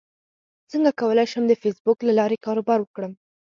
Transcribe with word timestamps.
څنګه 0.71 0.91
کولی 0.99 1.25
شم 1.31 1.43
د 1.47 1.53
فېسبوک 1.61 1.97
له 2.07 2.13
لارې 2.19 2.37
کاروبار 2.45 2.79
وکړم 2.81 3.11